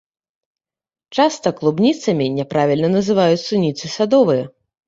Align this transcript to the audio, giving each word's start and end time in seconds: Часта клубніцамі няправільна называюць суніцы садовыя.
Часта 1.17 1.47
клубніцамі 1.59 2.31
няправільна 2.39 2.89
называюць 2.97 3.39
суніцы 3.47 3.93
садовыя. 3.99 4.43